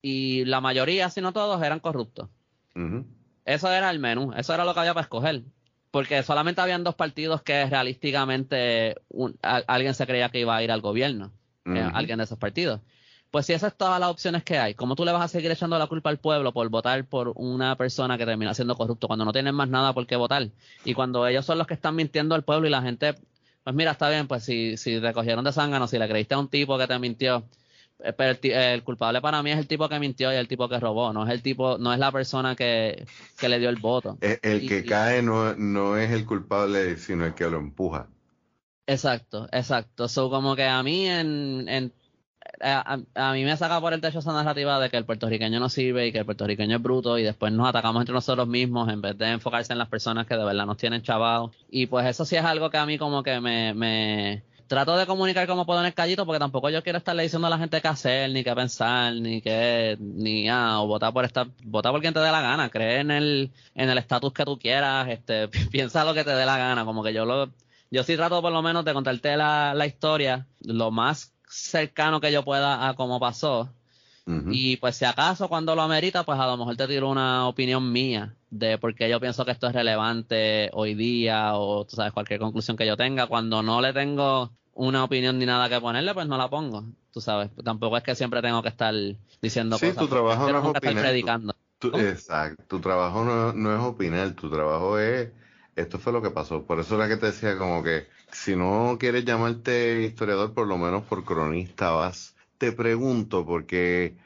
[0.00, 2.28] y la mayoría, si no todos, eran corruptos.
[3.44, 5.42] Eso era el menú, eso era lo que había para escoger.
[5.90, 8.96] Porque solamente habían dos partidos que realísticamente
[9.42, 11.32] alguien se creía que iba a ir al gobierno,
[11.66, 12.80] eh, alguien de esos partidos.
[13.32, 15.50] Pues si esas son todas las opciones que hay, ¿cómo tú le vas a seguir
[15.50, 19.24] echando la culpa al pueblo por votar por una persona que termina siendo corrupto cuando
[19.24, 20.50] no tienen más nada por qué votar?
[20.84, 23.14] Y cuando ellos son los que están mintiendo al pueblo y la gente,
[23.64, 26.40] pues mira, está bien, pues si, si te cogieron de zángano, si le creíste a
[26.40, 27.42] un tipo que te mintió,
[28.00, 30.78] eh, pero el, culpable para mí es el tipo que mintió y el tipo que
[30.78, 33.06] robó, no es el tipo, no es la persona que,
[33.40, 34.18] le dio el voto.
[34.20, 38.08] El, el que cae no, no es el culpable, sino el que lo empuja.
[38.86, 40.06] Exacto, exacto.
[40.06, 41.94] So, como que a mí en, en
[42.60, 46.06] a, mí me saca por el techo esa narrativa de que el puertorriqueño no sirve
[46.06, 49.18] y que el puertorriqueño es bruto y después nos atacamos entre nosotros mismos en vez
[49.18, 51.52] de enfocarse en las personas que de verdad nos tienen chavados.
[51.70, 55.06] Y pues eso sí es algo que a mí como que me, me trato de
[55.06, 57.80] comunicar como puedo en el callito porque tampoco yo quiero estarle diciendo a la gente
[57.80, 62.00] qué hacer, ni qué pensar, ni qué, ni ah, o votar por esta, votar por
[62.00, 65.48] quien te dé la gana, cree en el, en el estatus que tú quieras, este,
[65.70, 67.50] piensa lo que te dé la gana, como que yo lo,
[67.90, 72.32] yo sí trato por lo menos de contarte la, la historia lo más cercano que
[72.32, 73.70] yo pueda a cómo pasó.
[74.24, 77.90] Y pues si acaso cuando lo amerita, pues a lo mejor te tiro una opinión
[77.90, 82.12] mía de por qué yo pienso que esto es relevante hoy día o tú sabes
[82.12, 83.26] cualquier conclusión que yo tenga.
[83.26, 86.84] Cuando no le tengo una opinión ni nada que ponerle, pues no la pongo.
[87.12, 88.94] Tú sabes, tampoco es que siempre tengo que estar
[89.42, 90.04] diciendo sí, cosas.
[90.04, 91.56] tu trabajo no es predicando.
[91.94, 95.30] exacto, tu trabajo no, no, es opinar, tu trabajo es,
[95.74, 96.64] esto fue lo que pasó.
[96.64, 100.78] Por eso era que te decía como que si no quieres llamarte historiador, por lo
[100.78, 102.34] menos por cronista vas.
[102.58, 104.16] Te pregunto, porque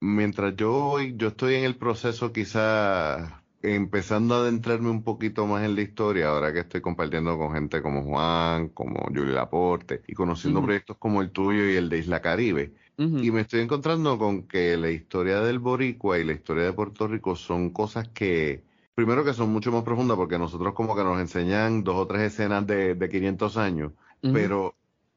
[0.00, 5.74] mientras yo, yo estoy en el proceso quizá empezando a adentrarme un poquito más en
[5.74, 10.62] la historia, ahora que estoy compartiendo con gente como Juan, como Julio Laporte, y conociendo
[10.62, 14.76] proyectos como el tuyo y el de Isla Caribe, y me estoy encontrando con que
[14.76, 18.62] la historia del Boricua y la historia de Puerto Rico son cosas que,
[18.94, 22.32] primero que son mucho más profundas, porque nosotros como que nos enseñan dos o tres
[22.32, 24.74] escenas de, de 500 años, pero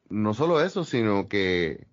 [0.09, 1.87] no solo eso, sino que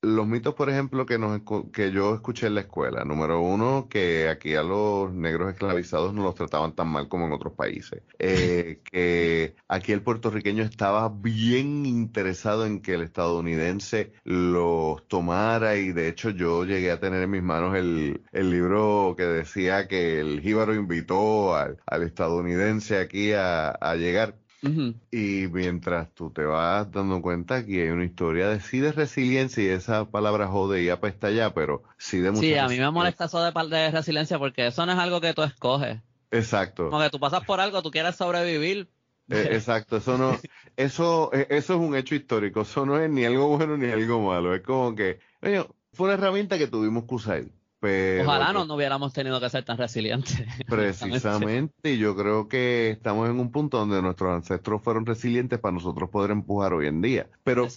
[0.00, 1.40] los mitos, por ejemplo, que, nos,
[1.72, 3.04] que yo escuché en la escuela.
[3.04, 7.32] Número uno, que aquí a los negros esclavizados no los trataban tan mal como en
[7.32, 8.02] otros países.
[8.18, 15.92] Eh, que aquí el puertorriqueño estaba bien interesado en que el estadounidense los tomara y
[15.92, 20.20] de hecho yo llegué a tener en mis manos el, el libro que decía que
[20.20, 26.90] el jíbaro invitó al, al estadounidense aquí a, a llegar y mientras tú te vas
[26.90, 30.88] dando cuenta que hay una historia de sí de resiliencia y esa palabra jode y
[30.88, 34.38] apesta ya, pero sí de mucha Sí, a mí me molesta eso de, de resiliencia
[34.38, 35.98] porque eso no es algo que tú escoges.
[36.30, 36.90] Exacto.
[36.90, 38.88] Como que tú pasas por algo, tú quieres sobrevivir.
[39.30, 40.38] Eh, exacto, eso no,
[40.76, 44.22] eso, eh, eso es un hecho histórico, eso no es ni algo bueno ni algo
[44.22, 47.44] malo, es como que, oye, fue una herramienta que tuvimos que usar.
[47.80, 50.36] Ojalá no, no hubiéramos tenido que ser tan resilientes.
[50.68, 55.74] Precisamente, y yo creo que estamos en un punto donde nuestros ancestros fueron resilientes para
[55.74, 57.28] nosotros poder empujar hoy en día.
[57.44, 57.68] Pero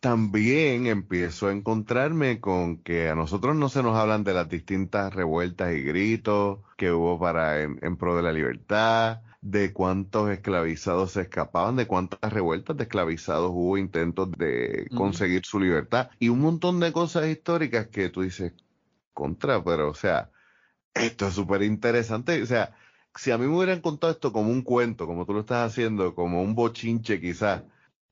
[0.00, 5.14] también empiezo a encontrarme con que a nosotros no se nos hablan de las distintas
[5.14, 11.22] revueltas y gritos que hubo para en, pro de la libertad, de cuántos esclavizados se
[11.22, 16.80] escapaban, de cuántas revueltas de esclavizados hubo intentos de conseguir su libertad y un montón
[16.80, 18.52] de cosas históricas que tú dices,
[19.14, 20.30] contra, pero o sea,
[20.94, 22.42] esto es súper interesante.
[22.42, 22.76] O sea,
[23.16, 26.14] si a mí me hubieran contado esto como un cuento, como tú lo estás haciendo,
[26.14, 27.64] como un bochinche quizás,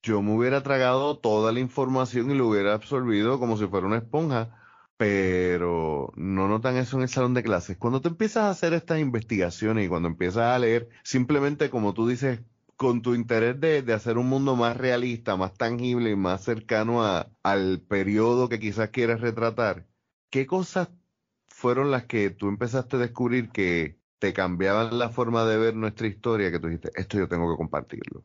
[0.03, 3.99] yo me hubiera tragado toda la información y lo hubiera absorbido como si fuera una
[3.99, 4.57] esponja,
[4.97, 7.77] pero no notan eso en el salón de clases.
[7.79, 12.09] Cuando te empiezas a hacer estas investigaciones y cuando empiezas a leer, simplemente como tú
[12.09, 12.41] dices,
[12.77, 17.05] con tu interés de, de hacer un mundo más realista, más tangible y más cercano
[17.05, 19.87] a, al periodo que quizás quieres retratar,
[20.33, 20.89] ¿qué cosas
[21.47, 26.07] fueron las que tú empezaste a descubrir que te cambiaban la forma de ver nuestra
[26.07, 28.25] historia que tú dijiste, esto yo tengo que compartirlo?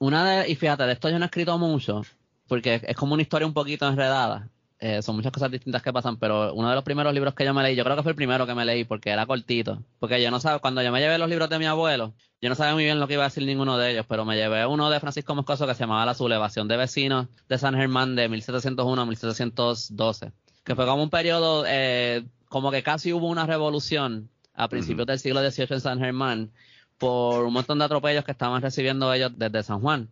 [0.00, 2.02] Una de, y fíjate, de esto yo no he escrito mucho,
[2.48, 4.48] porque es como una historia un poquito enredada.
[4.80, 7.52] Eh, son muchas cosas distintas que pasan, pero uno de los primeros libros que yo
[7.52, 9.82] me leí, yo creo que fue el primero que me leí porque era cortito.
[9.98, 12.54] Porque yo no sabía, cuando yo me llevé los libros de mi abuelo, yo no
[12.54, 14.88] sabía muy bien lo que iba a decir ninguno de ellos, pero me llevé uno
[14.88, 19.02] de Francisco Moscoso que se llamaba La sublevación de vecinos de San Germán de 1701
[19.02, 20.32] a 1712
[20.64, 25.18] que fue como un periodo, eh, como que casi hubo una revolución a principios del
[25.18, 26.50] siglo XVIII en San Germán
[26.98, 30.08] por un montón de atropellos que estaban recibiendo ellos desde San Juan.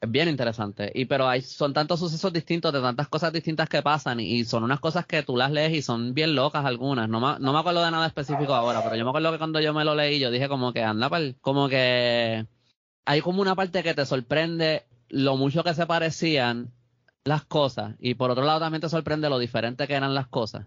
[0.00, 0.92] Es bien interesante.
[0.94, 4.64] Y pero hay, son tantos sucesos distintos, de tantas cosas distintas que pasan, y, son
[4.64, 7.08] unas cosas que tú las lees y son bien locas algunas.
[7.08, 9.60] No me, no me acuerdo de nada específico ahora, pero yo me acuerdo que cuando
[9.60, 12.46] yo me lo leí, yo dije como que anda, como que
[13.06, 16.72] hay como una parte que te sorprende lo mucho que se parecían
[17.24, 20.66] las cosas y por otro lado también te sorprende lo diferente que eran las cosas.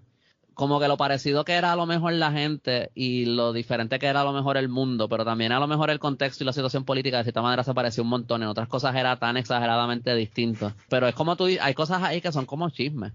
[0.55, 4.07] Como que lo parecido que era a lo mejor la gente y lo diferente que
[4.07, 6.53] era a lo mejor el mundo, pero también a lo mejor el contexto y la
[6.53, 8.41] situación política de cierta manera se pareció un montón.
[8.41, 10.73] En otras cosas era tan exageradamente distinto.
[10.89, 13.13] Pero es como tú, hay cosas ahí que son como chismes.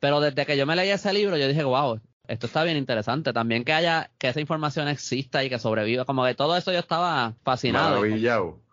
[0.00, 3.32] Pero desde que yo me leí ese libro, yo dije, wow, esto está bien interesante.
[3.32, 6.04] También que haya, que esa información exista y que sobreviva.
[6.04, 8.00] Como que todo eso yo estaba fascinado.
[8.00, 8.65] Maravillado.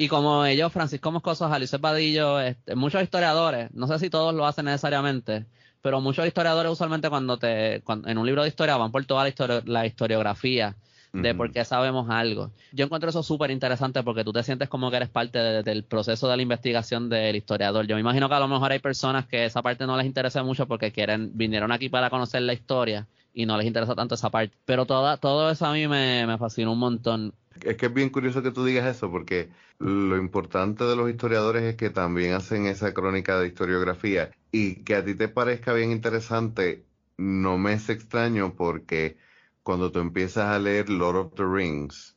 [0.00, 4.46] Y como ellos, Francisco Moscoso, Jalisco Padillo, este, muchos historiadores, no sé si todos lo
[4.46, 5.44] hacen necesariamente,
[5.82, 9.62] pero muchos historiadores usualmente cuando te, en un libro de historia van por toda la,
[9.66, 10.74] la historiografía
[11.12, 12.50] de por qué sabemos algo.
[12.72, 16.28] Yo encuentro eso súper interesante porque tú te sientes como que eres parte del proceso
[16.28, 17.86] de la investigación del historiador.
[17.86, 20.42] Yo me imagino que a lo mejor hay personas que esa parte no les interesa
[20.42, 24.30] mucho porque quieren, vinieron aquí para conocer la historia y no les interesa tanto esa
[24.30, 24.56] parte.
[24.64, 27.34] Pero toda, todo eso a mí me, me fascinó un montón.
[27.62, 31.62] Es que es bien curioso que tú digas eso, porque lo importante de los historiadores
[31.64, 35.90] es que también hacen esa crónica de historiografía y que a ti te parezca bien
[35.90, 36.84] interesante,
[37.16, 39.18] no me es extraño porque
[39.62, 42.16] cuando tú empiezas a leer Lord of the Rings,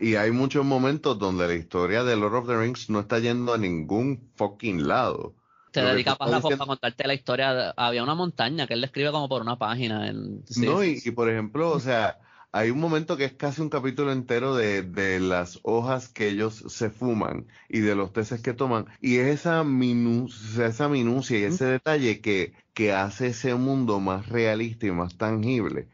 [0.00, 3.52] y, hay muchos momentos donde la historia de Lord of the Rings no está yendo
[3.52, 5.34] a ningún fucking lado.
[5.72, 7.70] Se dedica a para contarte la historia.
[7.76, 10.08] había una montaña que él describe como por una página.
[10.08, 12.18] En, no, y, por ejemplo, o sea,
[12.54, 16.64] hay un momento que es casi un capítulo entero de, de, las hojas que ellos
[16.68, 18.86] se fuman y de los teces que toman.
[19.00, 24.28] Y es esa, minucia, esa minucia y ese detalle que, que hace ese mundo más
[24.28, 25.88] realista y más tangible.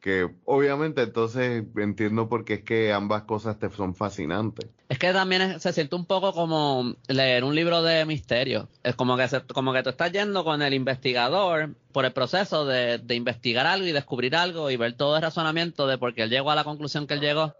[0.00, 4.68] Que obviamente entonces entiendo por qué es que ambas cosas te son fascinantes.
[4.88, 8.68] Es que también se siente un poco como leer un libro de misterio.
[8.82, 12.98] Es como que, como que tú estás yendo con el investigador por el proceso de,
[12.98, 16.30] de investigar algo y descubrir algo y ver todo el razonamiento de por qué él
[16.30, 17.54] llegó a la conclusión que él llegó.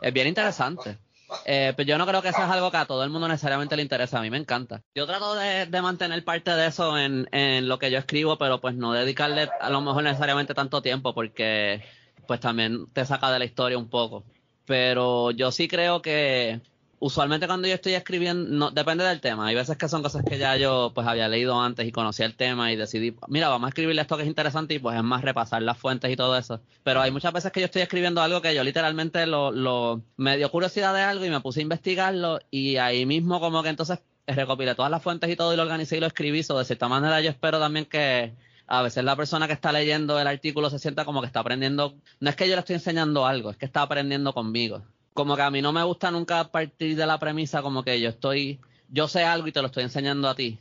[0.00, 0.98] Es bien interesante.
[1.46, 3.76] Eh, pero yo no creo que eso es algo que a todo el mundo necesariamente
[3.76, 4.18] le interesa.
[4.18, 4.82] A mí me encanta.
[4.94, 8.74] Yo trato de, mantener parte de eso en, en, lo que yo escribo, pero pues
[8.74, 11.82] no dedicarle a lo mejor necesariamente tanto tiempo porque
[12.26, 14.24] pues también te saca de la historia un poco.
[14.66, 16.60] Pero yo sí creo que
[17.04, 19.46] usualmente cuando yo estoy escribiendo, no, depende del tema.
[19.46, 22.34] Hay veces que son cosas que ya yo pues había leído antes y conocía el
[22.34, 25.20] tema y decidí, mira, vamos a escribirle esto que es interesante y pues es más
[25.20, 26.62] repasar las fuentes y todo eso.
[26.82, 30.38] Pero hay muchas veces que yo estoy escribiendo algo que yo literalmente lo, lo me
[30.38, 33.98] dio curiosidad de algo y me puse a investigarlo y ahí mismo como que entonces
[34.26, 36.42] recopilé todas las fuentes y todo y lo organicé y lo escribí.
[36.42, 38.32] So, de cierta manera yo espero también que
[38.66, 41.96] a veces la persona que está leyendo el artículo se sienta como que está aprendiendo,
[42.20, 44.82] no es que yo le estoy enseñando algo, es que está aprendiendo conmigo
[45.14, 48.10] como que a mí no me gusta nunca partir de la premisa como que yo
[48.10, 50.58] estoy, yo sé algo y te lo estoy enseñando a ti.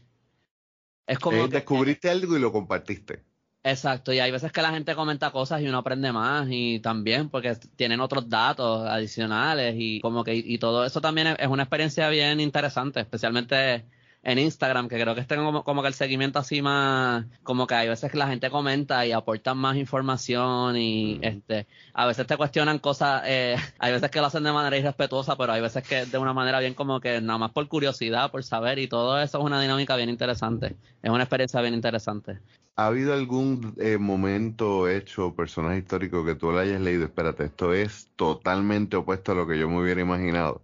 [1.05, 1.37] Es como...
[1.37, 3.23] Eh, descubriste algo y lo compartiste.
[3.65, 7.29] Exacto, y hay veces que la gente comenta cosas y uno aprende más y también
[7.29, 12.09] porque tienen otros datos adicionales y como que y todo eso también es una experiencia
[12.09, 13.85] bien interesante, especialmente
[14.23, 17.75] en Instagram, que creo que este como, como que el seguimiento así más, como que
[17.75, 22.37] hay veces que la gente comenta y aportan más información y este, a veces te
[22.37, 26.05] cuestionan cosas, eh, hay veces que lo hacen de manera irrespetuosa, pero hay veces que
[26.05, 29.39] de una manera bien como que nada más por curiosidad, por saber y todo eso
[29.39, 32.39] es una dinámica bien interesante, es una experiencia bien interesante.
[32.75, 37.03] ¿Ha habido algún eh, momento, hecho, personaje histórico que tú lo hayas leído?
[37.03, 40.63] Espérate, esto es totalmente opuesto a lo que yo me hubiera imaginado.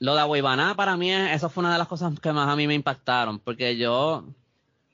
[0.00, 2.66] Lo de Aguibaná para mí, eso fue una de las cosas que más a mí
[2.66, 4.24] me impactaron, porque yo,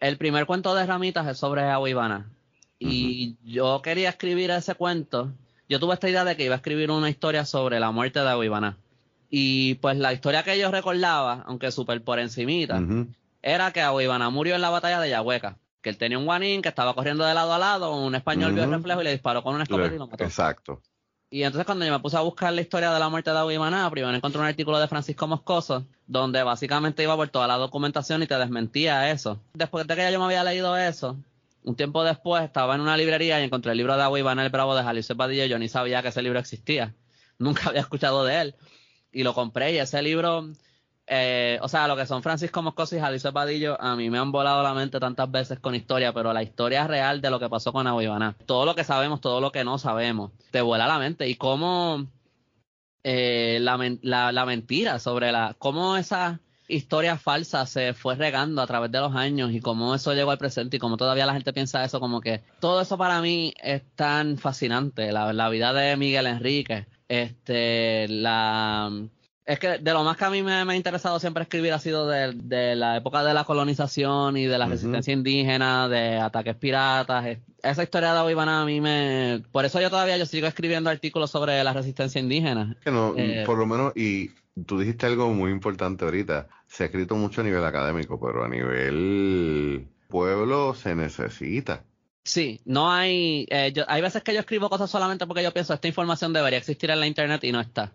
[0.00, 2.30] el primer cuento de Ramitas es sobre Aguibaná.
[2.78, 5.32] Y yo quería escribir ese cuento.
[5.68, 8.28] Yo tuve esta idea de que iba a escribir una historia sobre la muerte de
[8.28, 8.76] Aguibaná.
[9.30, 12.82] Y pues la historia que yo recordaba, aunque súper por encimita,
[13.42, 15.58] era que Aguibaná murió en la batalla de Yahueca.
[15.82, 18.64] Que él tenía un guanín que estaba corriendo de lado a lado, un español vio
[18.64, 20.24] el reflejo y le disparó con una escopeta y lo mató.
[20.24, 20.80] Exacto.
[21.34, 23.90] Y entonces cuando yo me puse a buscar la historia de la muerte de Maná,
[23.90, 28.28] primero encontré un artículo de Francisco Moscoso, donde básicamente iba por toda la documentación y
[28.28, 29.40] te desmentía eso.
[29.54, 31.16] Después de que ya yo me había leído eso,
[31.64, 34.76] un tiempo después estaba en una librería y encontré el libro de Agui el Bravo
[34.76, 36.94] de Jalisco Padilla yo ni sabía que ese libro existía.
[37.40, 38.54] Nunca había escuchado de él.
[39.10, 40.52] Y lo compré y ese libro
[41.06, 44.32] eh, o sea, lo que son Francisco Moscoso y Jalisco Padillo, a mí me han
[44.32, 47.72] volado la mente tantas veces con historia, pero la historia real de lo que pasó
[47.72, 51.28] con Aguibaná, todo lo que sabemos, todo lo que no sabemos, te vuela la mente.
[51.28, 52.06] Y cómo
[53.02, 58.90] eh, la, la, mentira sobre la, cómo esa historia falsa se fue regando a través
[58.90, 61.84] de los años y cómo eso llegó al presente y cómo todavía la gente piensa
[61.84, 66.26] eso, como que todo eso para mí es tan fascinante, la, la vida de Miguel
[66.26, 68.90] Enrique, este, la
[69.46, 72.08] es que de lo más que a mí me, ha interesado siempre escribir ha sido
[72.08, 77.38] de, la época de la colonización y de la resistencia indígena, de ataques piratas.
[77.62, 79.42] Esa historia de Oibana a mí me...
[79.52, 82.76] Por eso yo todavía yo sigo escribiendo artículos sobre la resistencia indígena.
[82.82, 84.30] Que no, eh, por lo menos, y
[84.66, 88.48] tú dijiste algo muy importante ahorita, se ha escrito mucho a nivel académico, pero a
[88.48, 91.84] nivel pueblo se necesita.
[92.22, 93.46] Sí, no hay...
[93.50, 96.88] Eh, hay veces que yo escribo cosas solamente porque yo pienso esta información debería existir
[96.88, 97.92] en la internet y no está.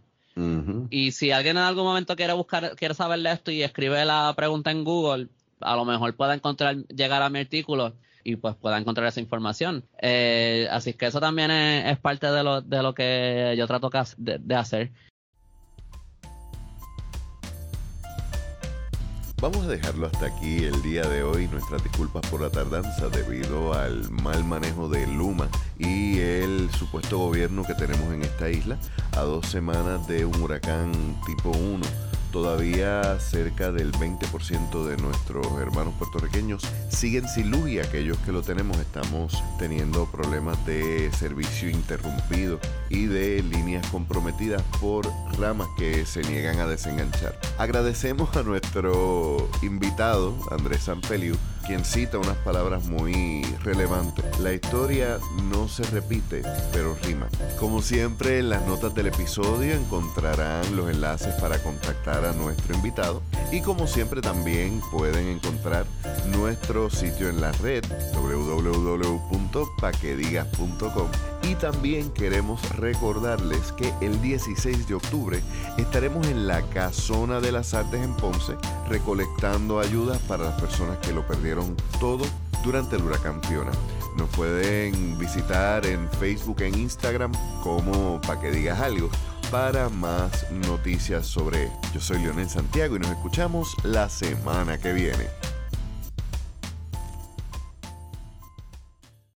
[0.89, 4.71] Y si alguien en algún momento quiere buscar, quiere saber esto y escribe la pregunta
[4.71, 5.27] en Google,
[5.59, 9.83] a lo mejor pueda encontrar, llegar a mi artículo y pues pueda encontrar esa información.
[10.01, 14.55] Eh, así que eso también es, parte de lo, de lo que yo trato de
[14.55, 14.91] hacer.
[19.41, 21.47] Vamos a dejarlo hasta aquí el día de hoy.
[21.47, 25.47] Nuestras disculpas por la tardanza debido al mal manejo de Luma
[25.77, 28.77] y el supuesto gobierno que tenemos en esta isla
[29.15, 30.91] a dos semanas de un huracán
[31.25, 38.17] tipo 1 todavía cerca del 20% de nuestros hermanos puertorriqueños siguen sin luz y aquellos
[38.19, 45.67] que lo tenemos estamos teniendo problemas de servicio interrumpido y de líneas comprometidas por ramas
[45.77, 47.39] que se niegan a desenganchar.
[47.57, 51.35] Agradecemos a nuestro invitado Andrés Sanfeliu
[51.69, 54.25] quien cita unas palabras muy relevantes.
[54.39, 55.19] La historia
[55.51, 56.41] no se repite,
[56.73, 57.27] pero rima.
[57.59, 63.21] Como siempre, en las notas del episodio encontrarán los enlaces para contactar a nuestro invitado
[63.51, 65.85] y como siempre también pueden encontrar
[66.25, 67.83] nuestro sitio en la red
[68.15, 75.41] www www.paquedigas.com y también queremos recordarles que el 16 de octubre
[75.77, 78.55] estaremos en la Casona de las Artes en Ponce
[78.89, 82.25] recolectando ayudas para las personas que lo perdieron todo
[82.63, 83.71] durante el huracán Fiona.
[84.17, 87.31] Nos pueden visitar en Facebook, en Instagram
[87.63, 89.09] como para que digas algo
[89.51, 91.71] para más noticias sobre.
[91.93, 95.27] Yo soy Leonel Santiago y nos escuchamos la semana que viene.